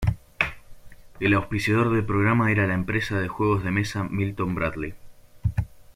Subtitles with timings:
[1.19, 4.95] El auspiciador del programa era la empresa de juegos de mesa Milton Bradley.